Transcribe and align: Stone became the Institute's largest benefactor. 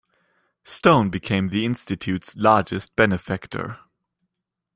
Stone 0.63 1.11
became 1.11 1.49
the 1.49 1.63
Institute's 1.63 2.35
largest 2.35 2.95
benefactor. 2.95 3.77